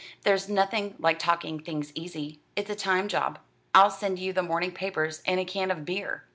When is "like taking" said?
0.97-1.59